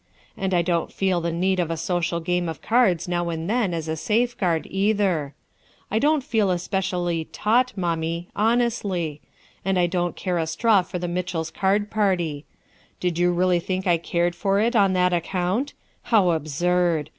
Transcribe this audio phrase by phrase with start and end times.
[0.35, 3.71] And I don't feel the need of a social game of cards now and then
[3.71, 5.35] as a safeguard, cither.
[5.91, 9.21] I don't feel especially' taut,' mommie, honestly;
[9.63, 12.45] and I don't care a straw for the Mitchells' card party.
[12.99, 15.73] Did you really think I cared for it on that account?
[16.05, 17.09] How absurd!